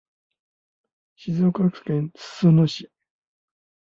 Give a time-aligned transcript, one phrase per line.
[1.15, 2.89] 静岡県裾野市